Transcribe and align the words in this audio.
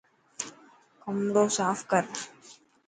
ڪمرو 1.01 1.45
ساف 1.57 1.79
ڪر. 1.91 2.03